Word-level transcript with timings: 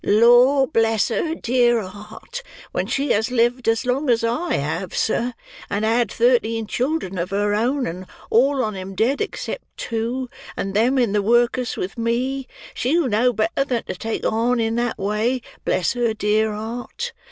"Lor 0.03 0.65
bless 0.65 1.09
her 1.09 1.35
dear 1.35 1.83
heart, 1.83 2.41
when 2.71 2.87
she 2.87 3.11
has 3.11 3.29
lived 3.29 3.67
as 3.69 3.85
long 3.85 4.09
as 4.09 4.23
I 4.23 4.55
have, 4.55 4.95
sir, 4.97 5.35
and 5.69 5.85
had 5.85 6.11
thirteen 6.11 6.65
children 6.65 7.19
of 7.19 7.29
her 7.29 7.53
own, 7.53 7.85
and 7.85 8.07
all 8.31 8.63
on 8.63 8.75
'em 8.75 8.95
dead 8.95 9.21
except 9.21 9.63
two, 9.77 10.27
and 10.57 10.73
them 10.73 10.97
in 10.97 11.11
the 11.11 11.21
wurkus 11.21 11.77
with 11.77 11.99
me, 11.99 12.47
she'll 12.73 13.07
know 13.07 13.31
better 13.31 13.63
than 13.63 13.83
to 13.83 13.93
take 13.93 14.25
on 14.25 14.59
in 14.59 14.73
that 14.77 14.97
way, 14.97 15.39
bless 15.65 15.93
her 15.93 16.15
dear 16.15 16.51
heart! 16.51 17.13